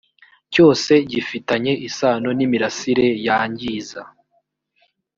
[0.53, 4.01] cyose gifitanye isano n imirasire yangiza